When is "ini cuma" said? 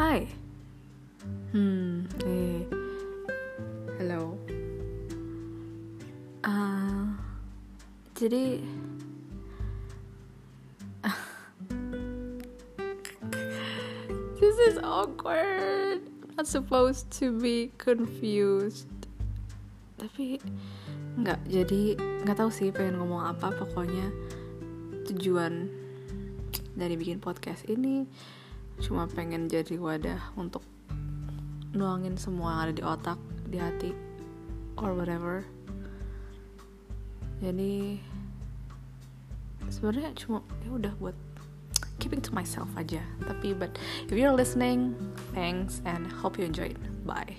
27.68-29.04